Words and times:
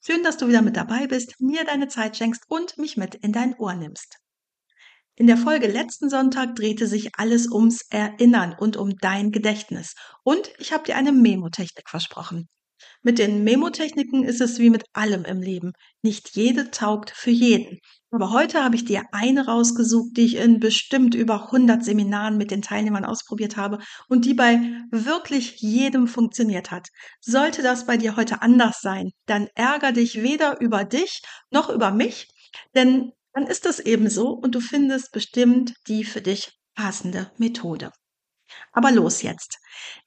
Schön, 0.00 0.22
dass 0.22 0.36
du 0.36 0.48
wieder 0.48 0.62
mit 0.62 0.76
dabei 0.76 1.06
bist, 1.06 1.40
mir 1.40 1.64
deine 1.64 1.88
Zeit 1.88 2.16
schenkst 2.16 2.44
und 2.48 2.78
mich 2.78 2.96
mit 2.96 3.14
in 3.16 3.32
dein 3.32 3.54
Ohr 3.58 3.74
nimmst. 3.74 4.18
In 5.16 5.26
der 5.26 5.36
Folge 5.36 5.66
letzten 5.66 6.08
Sonntag 6.08 6.54
drehte 6.54 6.86
sich 6.86 7.10
alles 7.16 7.50
ums 7.50 7.82
Erinnern 7.90 8.54
und 8.56 8.76
um 8.76 8.96
dein 9.00 9.32
Gedächtnis. 9.32 9.94
Und 10.22 10.52
ich 10.58 10.72
habe 10.72 10.84
dir 10.84 10.96
eine 10.96 11.10
Memotechnik 11.10 11.88
versprochen. 11.90 12.48
Mit 13.02 13.18
den 13.18 13.44
Memotechniken 13.44 14.24
ist 14.24 14.40
es 14.40 14.58
wie 14.58 14.70
mit 14.70 14.84
allem 14.92 15.24
im 15.24 15.40
Leben. 15.40 15.72
Nicht 16.02 16.36
jede 16.36 16.70
taugt 16.70 17.10
für 17.10 17.30
jeden. 17.30 17.78
Aber 18.10 18.32
heute 18.32 18.64
habe 18.64 18.76
ich 18.76 18.84
dir 18.84 19.02
eine 19.12 19.46
rausgesucht, 19.46 20.16
die 20.16 20.24
ich 20.24 20.36
in 20.36 20.60
bestimmt 20.60 21.14
über 21.14 21.46
100 21.46 21.84
Seminaren 21.84 22.38
mit 22.38 22.50
den 22.50 22.62
Teilnehmern 22.62 23.04
ausprobiert 23.04 23.56
habe 23.56 23.78
und 24.08 24.24
die 24.24 24.34
bei 24.34 24.60
wirklich 24.90 25.56
jedem 25.60 26.06
funktioniert 26.06 26.70
hat. 26.70 26.88
Sollte 27.20 27.62
das 27.62 27.86
bei 27.86 27.98
dir 27.98 28.16
heute 28.16 28.40
anders 28.40 28.80
sein, 28.80 29.10
dann 29.26 29.48
ärger 29.54 29.92
dich 29.92 30.22
weder 30.22 30.60
über 30.60 30.84
dich 30.84 31.20
noch 31.50 31.68
über 31.68 31.90
mich, 31.90 32.28
denn 32.74 33.12
dann 33.34 33.46
ist 33.46 33.66
es 33.66 33.78
eben 33.78 34.08
so 34.08 34.30
und 34.30 34.54
du 34.54 34.60
findest 34.60 35.12
bestimmt 35.12 35.74
die 35.86 36.04
für 36.04 36.22
dich 36.22 36.58
passende 36.74 37.30
Methode. 37.36 37.90
Aber 38.72 38.90
los 38.90 39.22
jetzt. 39.22 39.58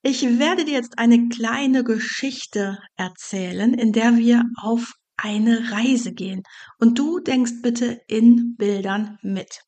Ich 0.02 0.40
werde 0.40 0.66
dir 0.66 0.74
jetzt 0.74 0.98
eine 0.98 1.30
kleine 1.30 1.84
Geschichte 1.84 2.80
erzählen, 2.96 3.74
in 3.74 3.92
der 3.92 4.18
wir 4.18 4.46
auf 4.62 4.94
eine 5.18 5.72
Reise 5.72 6.14
gehen. 6.14 6.44
Und 6.80 6.98
du 6.98 7.20
denkst 7.20 7.62
bitte 7.62 8.02
in 8.08 8.56
Bildern 8.56 9.18
mit. 9.22 9.62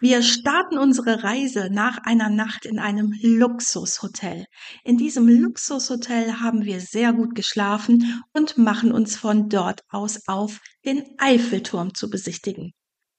Wir 0.00 0.22
starten 0.22 0.76
unsere 0.76 1.22
Reise 1.22 1.70
nach 1.70 1.98
einer 2.04 2.28
Nacht 2.28 2.66
in 2.66 2.78
einem 2.78 3.14
Luxushotel. 3.22 4.44
In 4.82 4.98
diesem 4.98 5.28
Luxushotel 5.28 6.40
haben 6.40 6.64
wir 6.64 6.80
sehr 6.80 7.12
gut 7.12 7.34
geschlafen 7.34 8.22
und 8.32 8.58
machen 8.58 8.92
uns 8.92 9.16
von 9.16 9.48
dort 9.48 9.82
aus 9.88 10.26
auf, 10.26 10.60
den 10.84 11.04
Eiffelturm 11.18 11.94
zu 11.94 12.10
besichtigen. 12.10 12.72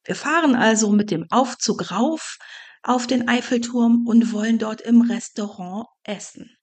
Wir 0.03 0.15
fahren 0.15 0.53
also 0.53 0.91
mit 0.91 1.09
dem 1.09 1.25
Aufzug 1.31 1.91
rauf 1.91 2.37
auf 2.85 3.07
den 3.07 3.27
Eiffelturm 3.27 4.05
und 4.07 4.31
wollen 4.31 4.59
dort 4.59 4.81
im 4.81 5.01
Restaurant 5.01 5.87
essen. 6.03 6.55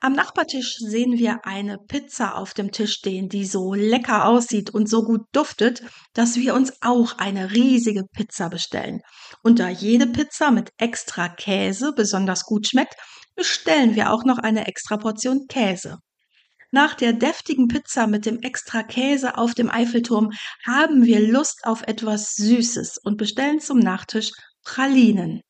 Am 0.00 0.12
Nachbartisch 0.12 0.76
sehen 0.78 1.18
wir 1.18 1.44
eine 1.44 1.78
Pizza 1.78 2.36
auf 2.36 2.54
dem 2.54 2.70
Tisch 2.70 2.92
stehen, 2.92 3.28
die 3.28 3.44
so 3.44 3.74
lecker 3.74 4.26
aussieht 4.26 4.70
und 4.70 4.88
so 4.88 5.02
gut 5.02 5.22
duftet, 5.32 5.82
dass 6.12 6.36
wir 6.36 6.54
uns 6.54 6.72
auch 6.82 7.18
eine 7.18 7.52
riesige 7.52 8.04
Pizza 8.12 8.48
bestellen. 8.48 9.00
Und 9.42 9.58
da 9.58 9.68
jede 9.68 10.06
Pizza 10.06 10.52
mit 10.52 10.70
extra 10.76 11.28
Käse 11.28 11.92
besonders 11.96 12.44
gut 12.44 12.68
schmeckt, 12.68 12.94
bestellen 13.34 13.96
wir 13.96 14.12
auch 14.12 14.24
noch 14.24 14.38
eine 14.38 14.66
extra 14.68 14.98
Portion 14.98 15.46
Käse. 15.48 15.98
Nach 16.70 16.94
der 16.94 17.12
deftigen 17.12 17.66
Pizza 17.66 18.06
mit 18.06 18.26
dem 18.26 18.40
extra 18.40 18.82
Käse 18.82 19.36
auf 19.36 19.54
dem 19.54 19.70
Eiffelturm 19.70 20.30
haben 20.66 21.04
wir 21.04 21.18
Lust 21.18 21.64
auf 21.64 21.82
etwas 21.82 22.34
Süßes 22.34 22.98
und 23.02 23.16
bestellen 23.16 23.58
zum 23.58 23.78
Nachtisch 23.78 24.30
Pralinen. 24.68 25.40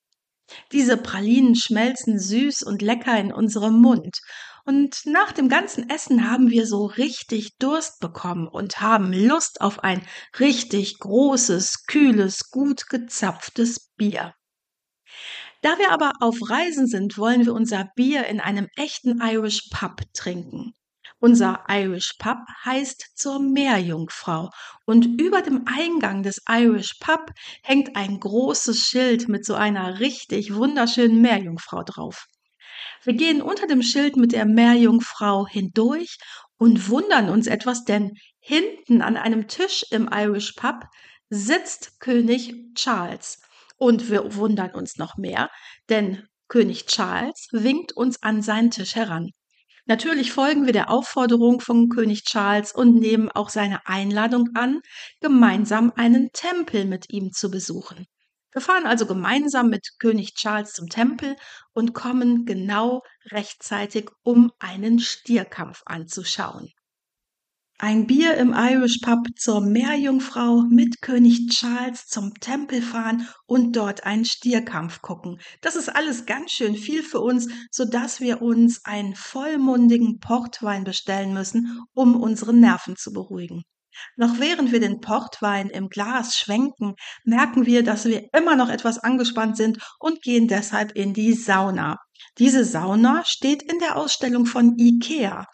Diese 0.71 0.97
Pralinen 0.97 1.57
schmelzen 1.57 2.21
süß 2.21 2.63
und 2.63 2.83
lecker 2.83 3.19
in 3.19 3.33
unserem 3.33 3.81
Mund. 3.81 4.21
Und 4.65 5.01
nach 5.07 5.33
dem 5.33 5.49
ganzen 5.49 5.91
Essen 5.91 6.31
haben 6.31 6.51
wir 6.51 6.69
so 6.69 6.87
richtig 6.87 7.57
Durst 7.59 7.99
bekommen 7.99 8.47
und 8.47 8.81
haben 8.81 9.13
Lust 9.13 9.61
auf 9.61 9.81
ein 9.81 10.07
richtig 10.39 11.01
großes, 11.01 11.87
kühles, 11.89 12.51
gut 12.51 12.89
gezapftes 12.89 13.91
Bier. 13.97 14.35
Da 15.63 15.79
wir 15.79 15.91
aber 15.91 16.13
auf 16.21 16.37
Reisen 16.49 16.87
sind, 16.87 17.19
wollen 17.19 17.45
wir 17.45 17.55
unser 17.55 17.91
Bier 17.97 18.27
in 18.27 18.39
einem 18.39 18.69
echten 18.77 19.21
Irish 19.21 19.69
Pub 19.73 20.01
trinken. 20.15 20.75
Unser 21.21 21.65
Irish 21.69 22.15
Pub 22.21 22.39
heißt 22.65 23.17
zur 23.17 23.41
Meerjungfrau 23.41 24.51
und 24.87 25.21
über 25.21 25.43
dem 25.43 25.65
Eingang 25.67 26.23
des 26.23 26.41
Irish 26.49 26.95
Pub 27.01 27.33
hängt 27.65 27.97
ein 27.97 28.21
großes 28.21 28.79
Schild 28.79 29.29
mit 29.29 29.45
so 29.45 29.55
einer 29.55 29.99
richtig 29.99 30.55
wunderschönen 30.55 31.21
Meerjungfrau 31.21 31.83
drauf. 31.83 32.27
Wir 33.03 33.15
gehen 33.15 33.43
unter 33.43 33.67
dem 33.67 33.83
Schild 33.83 34.17
mit 34.17 34.31
der 34.31 34.47
Meerjungfrau 34.47 35.49
hindurch 35.49 36.19
und 36.57 36.89
wundern 36.89 37.31
uns 37.31 37.49
etwas, 37.49 37.85
denn 37.85 38.13
hinten 38.39 39.03
an 39.03 39.17
einem 39.17 39.49
Tisch 39.49 39.85
im 39.91 40.09
Irish 40.13 40.53
Pub 40.53 40.85
sitzt 41.31 41.99
König 41.99 42.55
Charles. 42.75 43.41
Und 43.77 44.09
wir 44.09 44.37
wundern 44.37 44.71
uns 44.71 44.99
noch 44.99 45.17
mehr, 45.17 45.51
denn 45.89 46.29
König 46.47 46.87
Charles 46.87 47.49
winkt 47.51 47.93
uns 47.93 48.23
an 48.23 48.41
seinen 48.41 48.71
Tisch 48.71 48.95
heran. 48.95 49.31
Natürlich 49.89 50.33
folgen 50.33 50.67
wir 50.67 50.75
der 50.75 50.91
Aufforderung 50.91 51.61
von 51.61 51.89
König 51.89 52.25
Charles 52.25 52.73
und 52.73 52.97
nehmen 52.97 53.31
auch 53.31 53.49
seine 53.49 53.87
Einladung 53.87 54.51
an, 54.55 54.83
gemeinsam 55.21 55.95
einen 55.97 56.29
Tempel 56.35 56.85
mit 56.85 57.07
ihm 57.11 57.33
zu 57.33 57.51
besuchen. 57.51 58.07
Wir 58.53 58.61
fahren 58.61 58.85
also 58.85 59.07
gemeinsam 59.07 59.71
mit 59.71 59.89
König 59.99 60.35
Charles 60.35 60.75
zum 60.75 60.91
Tempel 60.91 61.37
und 61.73 61.95
kommen 61.95 62.45
genau 62.45 63.03
rechtzeitig, 63.31 64.11
um 64.23 64.53
einen 64.59 64.99
Stierkampf 64.99 65.81
anzuschauen. 65.87 66.69
Ein 67.81 68.09
Bier 68.09 68.35
im 68.35 68.53
Irish 68.53 68.99
Pub 69.03 69.25
zur 69.37 69.61
Meerjungfrau 69.61 70.65
mit 70.69 71.01
König 71.01 71.47
Charles 71.51 72.09
zum 72.09 72.35
Tempel 72.41 72.83
fahren 72.83 73.29
und 73.47 73.77
dort 73.77 74.03
einen 74.03 74.25
Stierkampf 74.25 75.01
gucken. 75.01 75.41
Das 75.61 75.77
ist 75.77 75.89
alles 75.89 76.27
ganz 76.27 76.51
schön 76.51 76.75
viel 76.75 77.05
für 77.05 77.21
uns, 77.21 77.49
so 77.71 77.85
dass 77.85 78.21
wir 78.21 78.43
uns 78.43 78.85
einen 78.85 79.15
vollmundigen 79.15 80.19
Portwein 80.19 80.83
bestellen 80.83 81.33
müssen, 81.33 81.87
um 81.95 82.21
unsere 82.21 82.53
Nerven 82.53 82.97
zu 82.97 83.13
beruhigen. 83.13 83.63
Noch 84.17 84.41
während 84.41 84.73
wir 84.73 84.81
den 84.81 84.99
Portwein 84.99 85.71
im 85.71 85.89
Glas 85.89 86.37
schwenken, 86.37 86.95
merken 87.23 87.65
wir, 87.65 87.85
dass 87.85 88.07
wir 88.07 88.27
immer 88.37 88.57
noch 88.57 88.71
etwas 88.71 88.99
angespannt 88.99 89.57
sind 89.57 89.79
und 90.01 90.21
gehen 90.23 90.49
deshalb 90.49 90.97
in 90.97 91.15
die 91.15 91.33
Sauna. 91.33 91.97
Diese 92.39 92.65
Sauna 92.65 93.25
steht 93.25 93.63
in 93.63 93.79
der 93.79 93.97
Ausstellung 93.97 94.47
von 94.47 94.77
IKEA. 94.77 95.47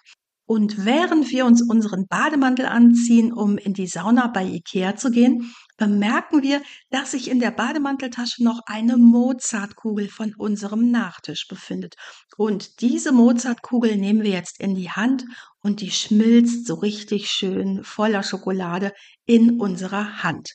Und 0.46 0.84
während 0.84 1.30
wir 1.30 1.46
uns 1.46 1.62
unseren 1.62 2.06
Bademantel 2.06 2.66
anziehen, 2.66 3.32
um 3.32 3.56
in 3.56 3.72
die 3.72 3.86
Sauna 3.86 4.26
bei 4.26 4.44
Ikea 4.44 4.94
zu 4.94 5.10
gehen, 5.10 5.54
bemerken 5.78 6.42
wir, 6.42 6.60
dass 6.90 7.12
sich 7.12 7.30
in 7.30 7.40
der 7.40 7.50
Bademanteltasche 7.50 8.44
noch 8.44 8.60
eine 8.66 8.98
Mozartkugel 8.98 10.08
von 10.08 10.34
unserem 10.36 10.90
Nachtisch 10.90 11.48
befindet. 11.48 11.94
Und 12.36 12.82
diese 12.82 13.12
Mozartkugel 13.12 13.96
nehmen 13.96 14.22
wir 14.22 14.32
jetzt 14.32 14.60
in 14.60 14.74
die 14.74 14.90
Hand 14.90 15.24
und 15.60 15.80
die 15.80 15.90
schmilzt 15.90 16.66
so 16.66 16.74
richtig 16.74 17.30
schön 17.30 17.82
voller 17.82 18.22
Schokolade 18.22 18.92
in 19.24 19.58
unserer 19.58 20.22
Hand. 20.22 20.50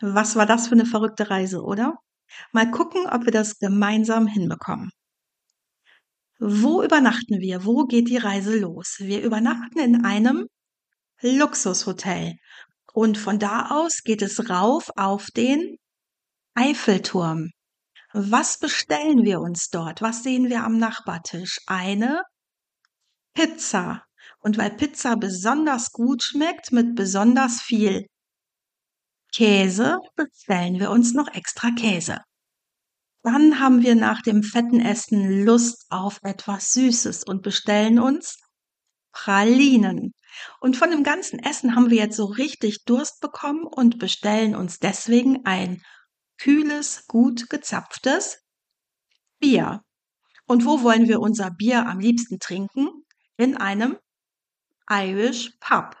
Was 0.00 0.34
war 0.34 0.46
das 0.46 0.66
für 0.66 0.74
eine 0.74 0.86
verrückte 0.86 1.30
Reise, 1.30 1.62
oder? 1.62 1.94
Mal 2.52 2.70
gucken, 2.70 3.06
ob 3.06 3.24
wir 3.24 3.32
das 3.32 3.58
gemeinsam 3.58 4.26
hinbekommen. 4.26 4.90
Wo 6.46 6.82
übernachten 6.82 7.40
wir? 7.40 7.64
Wo 7.64 7.86
geht 7.86 8.10
die 8.10 8.18
Reise 8.18 8.58
los? 8.58 8.96
Wir 8.98 9.22
übernachten 9.22 9.78
in 9.78 10.04
einem 10.04 10.46
Luxushotel. 11.22 12.34
Und 12.92 13.16
von 13.16 13.38
da 13.38 13.70
aus 13.70 14.02
geht 14.02 14.20
es 14.20 14.50
rauf 14.50 14.90
auf 14.94 15.28
den 15.34 15.78
Eiffelturm. 16.54 17.48
Was 18.12 18.58
bestellen 18.58 19.24
wir 19.24 19.40
uns 19.40 19.70
dort? 19.70 20.02
Was 20.02 20.22
sehen 20.22 20.50
wir 20.50 20.64
am 20.64 20.76
Nachbartisch? 20.76 21.60
Eine 21.66 22.20
Pizza. 23.32 24.04
Und 24.40 24.58
weil 24.58 24.72
Pizza 24.72 25.16
besonders 25.16 25.92
gut 25.92 26.22
schmeckt 26.22 26.72
mit 26.72 26.94
besonders 26.94 27.62
viel 27.62 28.06
Käse, 29.34 29.98
bestellen 30.14 30.78
wir 30.78 30.90
uns 30.90 31.14
noch 31.14 31.28
extra 31.28 31.70
Käse. 31.70 32.18
Dann 33.24 33.58
haben 33.58 33.82
wir 33.82 33.94
nach 33.94 34.20
dem 34.20 34.42
fetten 34.42 34.80
Essen 34.80 35.44
Lust 35.44 35.86
auf 35.88 36.18
etwas 36.22 36.74
Süßes 36.74 37.24
und 37.24 37.42
bestellen 37.42 37.98
uns 37.98 38.36
Pralinen. 39.12 40.12
Und 40.60 40.76
von 40.76 40.90
dem 40.90 41.04
ganzen 41.04 41.38
Essen 41.38 41.74
haben 41.74 41.88
wir 41.88 41.96
jetzt 41.96 42.18
so 42.18 42.26
richtig 42.26 42.84
Durst 42.84 43.20
bekommen 43.22 43.64
und 43.64 43.98
bestellen 43.98 44.54
uns 44.54 44.78
deswegen 44.78 45.46
ein 45.46 45.80
kühles, 46.36 47.06
gut 47.06 47.48
gezapftes 47.48 48.42
Bier. 49.40 49.80
Und 50.46 50.66
wo 50.66 50.82
wollen 50.82 51.08
wir 51.08 51.20
unser 51.20 51.50
Bier 51.50 51.86
am 51.86 52.00
liebsten 52.00 52.38
trinken? 52.38 52.90
In 53.38 53.56
einem 53.56 53.96
Irish 54.90 55.52
Pub. 55.60 55.96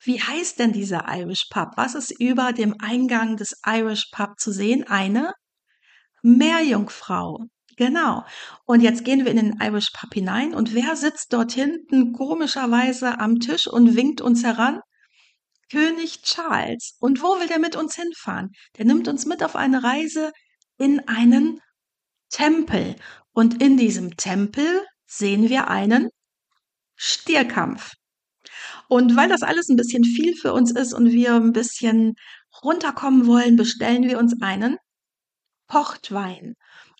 Wie 0.00 0.22
heißt 0.22 0.60
denn 0.60 0.72
dieser 0.72 1.06
Irish 1.08 1.48
Pub? 1.50 1.70
Was 1.74 1.96
ist 1.96 2.12
über 2.20 2.52
dem 2.52 2.76
Eingang 2.80 3.36
des 3.36 3.60
Irish 3.66 4.12
Pub 4.12 4.38
zu 4.38 4.52
sehen? 4.52 4.86
Eine 4.86 5.32
Meerjungfrau. 6.22 7.46
Genau. 7.76 8.24
Und 8.64 8.80
jetzt 8.80 9.04
gehen 9.04 9.24
wir 9.24 9.30
in 9.30 9.36
den 9.36 9.60
Irish 9.60 9.92
Pub 9.92 10.12
hinein 10.12 10.52
und 10.52 10.74
wer 10.74 10.96
sitzt 10.96 11.32
dort 11.32 11.52
hinten 11.52 12.12
komischerweise 12.12 13.20
am 13.20 13.38
Tisch 13.38 13.68
und 13.68 13.94
winkt 13.94 14.20
uns 14.20 14.42
heran? 14.42 14.80
König 15.70 16.22
Charles. 16.22 16.96
Und 16.98 17.22
wo 17.22 17.38
will 17.38 17.46
der 17.46 17.60
mit 17.60 17.76
uns 17.76 17.94
hinfahren? 17.94 18.50
Der 18.76 18.84
nimmt 18.84 19.06
uns 19.06 19.26
mit 19.26 19.44
auf 19.44 19.54
eine 19.54 19.84
Reise 19.84 20.32
in 20.76 21.06
einen 21.06 21.60
Tempel. 22.30 22.96
Und 23.32 23.62
in 23.62 23.76
diesem 23.76 24.16
Tempel 24.16 24.84
sehen 25.06 25.48
wir 25.48 25.68
einen 25.68 26.08
Stierkampf. 26.96 27.92
Und 28.88 29.14
weil 29.14 29.28
das 29.28 29.42
alles 29.42 29.68
ein 29.68 29.76
bisschen 29.76 30.02
viel 30.04 30.34
für 30.34 30.52
uns 30.52 30.72
ist 30.72 30.94
und 30.94 31.12
wir 31.12 31.34
ein 31.34 31.52
bisschen 31.52 32.14
runterkommen 32.64 33.26
wollen, 33.26 33.56
bestellen 33.56 34.04
wir 34.04 34.18
uns 34.18 34.34
einen 34.40 34.78
Portwein. 35.68 36.54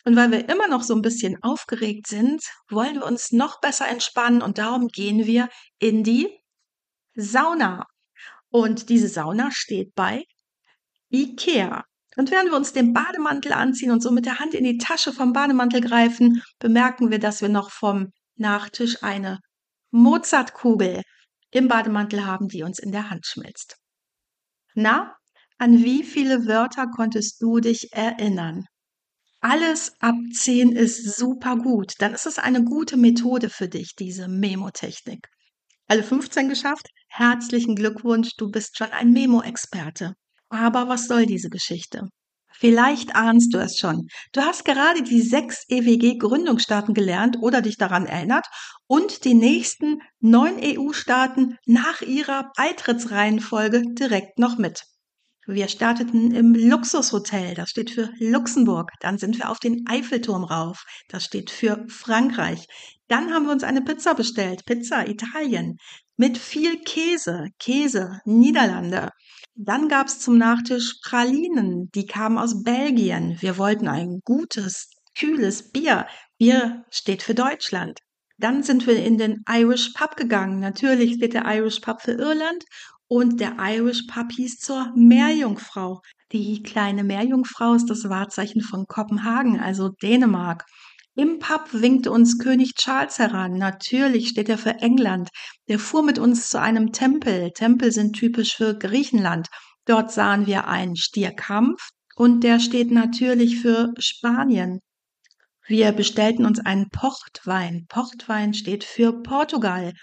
Und 0.05 0.17
weil 0.17 0.31
wir 0.31 0.49
immer 0.49 0.69
noch 0.69 0.83
so 0.83 0.95
ein 0.95 1.03
bisschen 1.03 1.43
aufgeregt 1.43 2.07
sind, 2.07 2.43
wollen 2.71 2.95
wir 2.95 3.05
uns 3.05 3.33
noch 3.33 3.61
besser 3.61 3.89
entspannen 3.89 4.43
und 4.43 4.59
darum 4.59 4.89
gehen 4.89 5.27
wir 5.27 5.49
in 5.79 6.05
die 6.05 6.29
Sauna. 7.15 7.87
Und 8.51 8.89
diese 8.89 9.09
Sauna 9.09 9.51
steht 9.51 9.95
bei 9.95 10.25
Ikea. 11.11 11.85
Und 12.17 12.31
während 12.31 12.51
wir 12.51 12.57
uns 12.57 12.73
den 12.73 12.93
Bademantel 12.93 13.53
anziehen 13.53 13.91
und 13.91 14.03
so 14.03 14.11
mit 14.11 14.27
der 14.27 14.39
Hand 14.39 14.55
in 14.55 14.65
die 14.65 14.79
Tasche 14.79 15.13
vom 15.13 15.33
Bademantel 15.33 15.81
greifen, 15.81 16.43
bemerken 16.59 17.11
wir, 17.11 17.19
dass 17.19 17.43
wir 17.43 17.49
noch 17.49 17.71
vom 17.71 18.13
Nachtisch 18.37 19.03
eine 19.03 19.41
Mozartkugel 19.91 21.03
im 21.51 21.69
Bademantel 21.69 22.25
haben, 22.25 22.49
die 22.49 22.63
uns 22.63 22.79
in 22.79 22.93
der 22.93 23.11
Hand 23.11 23.27
schmilzt. 23.27 23.77
Na, 24.75 25.18
an 25.59 25.83
wie 25.83 26.05
viele 26.05 26.47
Wörter 26.47 26.87
konntest 26.87 27.43
du 27.43 27.59
dich 27.59 27.93
erinnern? 27.93 28.65
Alles 29.41 29.93
ab 30.01 30.15
10 30.33 30.73
ist 30.73 31.17
super 31.17 31.57
gut. 31.57 31.95
Dann 31.99 32.15
ist 32.15 32.27
es 32.27 32.39
eine 32.39 32.65
gute 32.65 32.97
Methode 32.97 33.51
für 33.51 33.69
dich, 33.69 33.95
diese 33.97 34.29
Memo-Technik. 34.29 35.29
Alle 35.87 36.03
15 36.03 36.49
geschafft? 36.49 36.89
Herzlichen 37.09 37.75
Glückwunsch, 37.75 38.31
du 38.37 38.51
bist 38.51 38.77
schon 38.79 38.91
ein 38.91 39.11
Memo-Experte. 39.13 40.15
Aber 40.49 40.89
was 40.89 41.07
soll 41.07 41.27
diese 41.27 41.51
Geschichte? 41.51 42.09
Vielleicht 42.53 43.15
ahnst 43.15 43.55
du 43.55 43.59
es 43.59 43.79
schon. 43.79 44.09
Du 44.33 44.41
hast 44.41 44.65
gerade 44.65 45.03
die 45.03 45.23
sechs 45.23 45.65
EWG-Gründungsstaaten 45.69 46.93
gelernt 46.93 47.37
oder 47.41 47.63
dich 47.63 47.77
daran 47.77 48.07
erinnert 48.07 48.47
und 48.89 49.25
die 49.25 49.35
nächsten 49.35 50.03
neun 50.19 50.59
EU-Staaten 50.61 51.57
nach 51.67 52.03
ihrer 52.03 52.51
Beitrittsreihenfolge 52.57 53.83
direkt 53.95 54.39
noch 54.39 54.59
mit. 54.59 54.83
Wir 55.51 55.69
starteten 55.69 56.35
im 56.35 56.53
Luxushotel, 56.53 57.55
das 57.55 57.71
steht 57.71 57.91
für 57.91 58.11
Luxemburg. 58.19 58.91
Dann 59.01 59.17
sind 59.17 59.39
wir 59.39 59.49
auf 59.49 59.59
den 59.59 59.87
Eiffelturm 59.89 60.45
rauf, 60.45 60.85
das 61.09 61.25
steht 61.25 61.49
für 61.49 61.87
Frankreich. 61.89 62.67
Dann 63.09 63.33
haben 63.33 63.47
wir 63.47 63.53
uns 63.53 63.65
eine 63.65 63.81
Pizza 63.81 64.13
bestellt, 64.15 64.67
Pizza 64.67 65.09
Italien, 65.09 65.79
mit 66.19 66.37
viel 66.37 66.79
Käse, 66.83 67.47
Käse 67.59 68.21
Niederlande. 68.27 69.09
Dann 69.55 69.89
gab's 69.89 70.21
zum 70.21 70.37
Nachtisch 70.37 70.97
Pralinen, 71.03 71.89
die 71.95 72.05
kamen 72.05 72.37
aus 72.37 72.63
Belgien. 72.63 73.39
Wir 73.41 73.57
wollten 73.57 73.89
ein 73.89 74.21
gutes, 74.27 74.91
kühles 75.19 75.73
Bier. 75.73 76.07
Bier 76.37 76.85
steht 76.91 77.23
für 77.23 77.35
Deutschland. 77.35 78.01
Dann 78.37 78.63
sind 78.63 78.87
wir 78.87 79.03
in 79.03 79.17
den 79.17 79.43
Irish 79.51 79.95
Pub 79.95 80.15
gegangen. 80.15 80.61
Natürlich 80.61 81.15
steht 81.15 81.33
der 81.33 81.47
Irish 81.47 81.81
Pub 81.81 82.03
für 82.03 82.13
Irland 82.13 82.65
und 83.09 83.41
der 83.41 83.57
Irish 83.59 84.03
Pub 84.07 84.31
hieß 84.33 84.59
zur 84.59 84.93
Meerjungfrau. 84.95 86.03
Die 86.33 86.63
kleine 86.63 87.05
Meerjungfrau 87.05 87.75
ist 87.75 87.89
das 87.89 88.09
Wahrzeichen 88.09 88.61
von 88.61 88.87
Kopenhagen, 88.87 89.59
also 89.59 89.89
Dänemark. 89.89 90.65
Im 91.15 91.41
Pub 91.41 91.69
winkte 91.73 92.13
uns 92.13 92.39
König 92.39 92.75
Charles 92.75 93.19
heran. 93.19 93.55
Natürlich 93.55 94.29
steht 94.29 94.49
er 94.49 94.59
für 94.59 94.77
England. 94.77 95.31
Der 95.69 95.79
fuhr 95.79 96.05
mit 96.05 96.19
uns 96.19 96.51
zu 96.51 96.61
einem 96.61 96.93
Tempel. 96.93 97.51
Tempel 97.53 97.91
sind 97.91 98.13
typisch 98.13 98.55
für 98.55 98.79
Griechenland. 98.79 99.49
Dort 99.85 100.13
sahen 100.13 100.47
wir 100.47 100.69
einen 100.69 100.95
Stierkampf 100.95 101.89
und 102.15 102.45
der 102.45 102.61
steht 102.61 102.91
natürlich 102.91 103.61
für 103.61 103.93
Spanien. 103.99 104.81
Wir 105.67 105.93
bestellten 105.93 106.47
uns 106.47 106.61
einen 106.61 106.89
Portwein. 106.91 107.87
Portwein 107.89 108.55
steht 108.55 108.85
für 108.85 109.23
Portugal. 109.23 109.95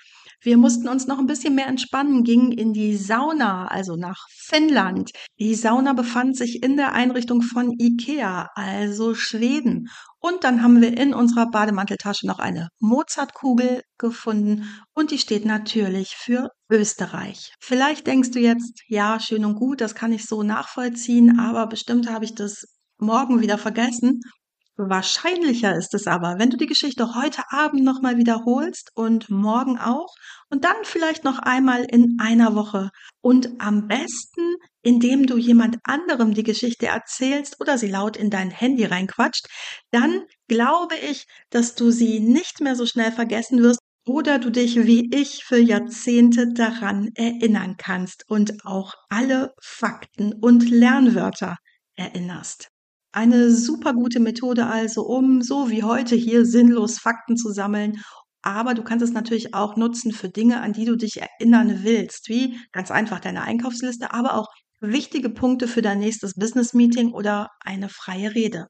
Wir 0.46 0.58
mussten 0.58 0.88
uns 0.88 1.08
noch 1.08 1.18
ein 1.18 1.26
bisschen 1.26 1.56
mehr 1.56 1.66
entspannen, 1.66 2.24
gingen 2.24 2.52
in 2.52 2.72
die 2.72 2.98
Sauna, 2.98 3.68
also 3.68 3.96
nach 3.96 4.28
Finnland. 4.30 5.10
Die 5.40 5.56
Sauna 5.56 5.94
befand 5.94 6.38
sich 6.38 6.62
in 6.62 6.78
der 6.78 6.94
Einrichtung 6.94 7.42
von 7.42 7.72
Ikea, 7.80 8.52
also 8.54 9.16
Schweden. 9.16 9.90
Und 10.20 10.44
dann 10.44 10.62
haben 10.62 10.82
wir 10.82 10.96
in 10.96 11.16
unserer 11.16 11.50
Bademanteltasche 11.50 12.28
noch 12.28 12.38
eine 12.38 12.70
Mozartkugel 12.78 13.82
gefunden 13.98 14.70
und 14.94 15.10
die 15.10 15.18
steht 15.18 15.46
natürlich 15.46 16.10
für 16.16 16.52
Österreich. 16.70 17.56
Vielleicht 17.60 18.06
denkst 18.06 18.30
du 18.30 18.40
jetzt, 18.40 18.84
ja, 18.88 19.20
schön 19.20 19.46
und 19.46 19.56
gut, 19.56 19.82
das 19.82 19.96
kann 19.96 20.12
ich 20.12 20.28
so 20.28 20.44
nachvollziehen, 20.44 21.40
aber 21.40 21.66
bestimmt 21.66 22.08
habe 22.08 22.26
ich 22.26 22.36
das 22.36 22.66
morgen 23.00 23.42
wieder 23.42 23.58
vergessen. 23.58 24.22
Wahrscheinlicher 24.78 25.74
ist 25.74 25.94
es 25.94 26.06
aber, 26.06 26.36
wenn 26.38 26.50
du 26.50 26.58
die 26.58 26.66
Geschichte 26.66 27.16
heute 27.16 27.44
Abend 27.50 27.86
nochmal 27.86 28.18
wiederholst 28.18 28.92
und 28.94 29.30
morgen 29.30 29.78
auch 29.78 30.14
und 30.50 30.66
dann 30.66 30.76
vielleicht 30.84 31.24
noch 31.24 31.40
einmal 31.40 31.86
in 31.86 32.18
einer 32.20 32.56
Woche 32.56 32.90
und 33.22 33.52
am 33.60 33.88
besten, 33.88 34.56
indem 34.82 35.28
du 35.28 35.38
jemand 35.38 35.78
anderem 35.86 36.34
die 36.34 36.44
Geschichte 36.44 36.88
erzählst 36.88 37.62
oder 37.62 37.78
sie 37.78 37.88
laut 37.88 38.18
in 38.18 38.30
dein 38.30 38.52
Handy 38.52 38.84
reinquatscht, 38.84 39.48
dann 39.92 40.26
glaube 40.50 40.96
ich, 41.10 41.26
dass 41.52 41.76
du 41.76 41.92
sie 41.92 42.20
nicht 42.20 42.60
mehr 42.60 42.76
so 42.76 42.86
schnell 42.86 43.14
vergessen 43.14 43.64
wirst 43.64 43.80
oder 44.06 44.40
du 44.40 44.50
dich 44.50 44.76
wie 44.86 45.10
ich 45.16 45.46
für 45.46 45.58
Jahrzehnte 45.58 46.52
daran 46.54 47.12
erinnern 47.16 47.76
kannst 47.78 48.26
und 48.28 48.66
auch 48.66 48.94
alle 49.08 49.54
Fakten 49.62 50.34
und 50.34 50.70
Lernwörter 50.70 51.56
erinnerst. 51.96 52.75
Eine 53.16 53.50
super 53.50 53.94
gute 53.94 54.20
Methode 54.20 54.66
also, 54.66 55.04
um 55.08 55.42
so 55.42 55.70
wie 55.70 55.84
heute 55.84 56.16
hier 56.18 56.46
sinnlos 56.46 57.00
Fakten 57.00 57.38
zu 57.38 57.50
sammeln. 57.50 58.02
Aber 58.42 58.74
du 58.74 58.84
kannst 58.84 59.06
es 59.06 59.14
natürlich 59.14 59.54
auch 59.54 59.78
nutzen 59.78 60.12
für 60.12 60.28
Dinge, 60.28 60.60
an 60.60 60.74
die 60.74 60.84
du 60.84 60.98
dich 60.98 61.22
erinnern 61.22 61.80
willst, 61.84 62.28
wie 62.28 62.60
ganz 62.74 62.92
einfach 62.92 63.22
deine 63.22 63.44
Einkaufsliste, 63.44 64.12
aber 64.14 64.36
auch 64.36 64.48
wichtige 64.82 65.30
Punkte 65.30 65.70
für 65.70 65.82
dein 65.82 66.00
nächstes 66.00 66.34
Business 66.36 66.74
Meeting 66.74 67.14
oder 67.14 67.52
eine 67.62 67.88
freie 67.88 68.36
Rede. 68.36 68.68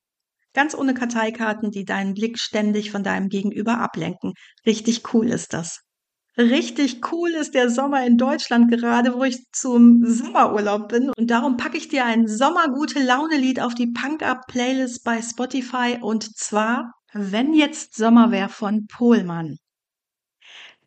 Ganz 0.54 0.76
ohne 0.76 0.94
Karteikarten, 0.94 1.72
die 1.72 1.84
deinen 1.84 2.14
Blick 2.14 2.40
ständig 2.40 2.92
von 2.92 3.04
deinem 3.04 3.30
Gegenüber 3.30 3.80
ablenken. 3.80 4.34
Richtig 4.66 5.14
cool 5.14 5.30
ist 5.30 5.54
das. 5.54 5.82
Richtig 6.38 7.00
cool 7.12 7.30
ist 7.30 7.54
der 7.54 7.70
Sommer 7.70 8.06
in 8.06 8.18
Deutschland 8.18 8.70
gerade, 8.70 9.14
wo 9.16 9.24
ich 9.24 9.50
zum 9.54 10.04
Sommerurlaub 10.06 10.90
bin. 10.90 11.10
Und 11.18 11.32
darum 11.32 11.56
packe 11.56 11.78
ich 11.78 11.88
dir 11.88 12.04
ein 12.06 12.28
Sommergute 12.28 13.02
Laune-Lied 13.02 13.62
auf 13.62 13.74
die 13.74 13.88
Punk-Up-Playlist 13.88 15.06
bei 15.06 15.22
Spotify. 15.22 15.98
Und 16.02 16.38
zwar, 16.38 16.92
wenn 17.14 17.54
jetzt 17.54 17.96
Sommer 17.96 18.32
wäre 18.32 18.50
von 18.50 18.86
Pohlmann. 18.88 19.58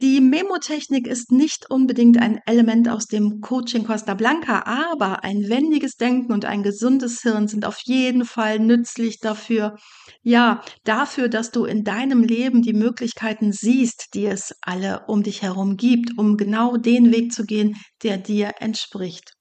Die 0.01 0.21
Memotechnik 0.21 1.09
ist 1.09 1.33
nicht 1.33 1.69
unbedingt 1.71 2.19
ein 2.19 2.39
Element 2.47 2.89
aus 2.89 3.07
dem 3.07 3.41
Coaching 3.41 3.85
Costa 3.85 4.15
Blanca, 4.15 4.63
aber 4.65 5.25
ein 5.25 5.49
wendiges 5.49 5.97
Denken 5.97 6.33
und 6.33 6.45
ein 6.45 6.63
gesundes 6.63 7.23
Hirn 7.23 7.49
sind 7.49 7.65
auf 7.65 7.81
jeden 7.83 8.25
Fall 8.25 8.61
nützlich 8.61 9.19
dafür, 9.19 9.77
ja, 10.23 10.63
dafür, 10.85 11.29
dass 11.29 11.51
du 11.51 11.65
in 11.65 11.83
deinem 11.83 12.23
Leben 12.23 12.63
die 12.63 12.75
Möglichkeiten 12.75 13.51
siehst, 13.51 14.15
die 14.15 14.27
es 14.27 14.55
alle 14.63 15.05
um 15.09 15.25
dich 15.25 15.43
herum 15.43 15.77
gibt, 15.77 16.17
um 16.17 16.37
genau 16.37 16.77
den 16.77 17.11
Weg 17.11 17.33
zu 17.33 17.45
gehen, 17.45 17.75
der 18.05 18.19
dir 18.19 18.53
entspricht. 18.61 19.33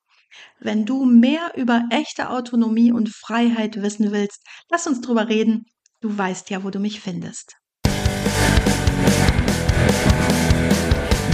Wenn 0.60 0.88
du 0.88 1.06
mehr 1.06 1.52
über 1.56 1.84
echte 1.92 2.32
Autonomie 2.32 2.92
und 2.92 3.10
Freiheit 3.10 3.80
wissen 3.84 4.12
willst, 4.12 4.42
lass 4.72 4.88
uns 4.88 5.02
drüber 5.02 5.30
reden. 5.30 5.66
Du 6.02 6.18
weißt 6.18 6.50
ja, 6.50 6.64
wo 6.64 6.72
du 6.72 6.80
mich 6.80 7.00
findest. 7.00 7.54